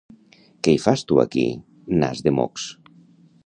[0.67, 1.45] Què hi fas tu aquí,
[2.05, 2.67] nas de mocs?